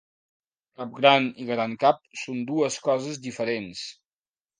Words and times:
Cap 0.79 0.95
gran 0.99 1.27
i 1.43 1.45
gran 1.49 1.75
cap 1.83 1.99
són 2.21 2.39
dues 2.53 2.79
coses 2.87 3.21
diferents. 3.27 3.85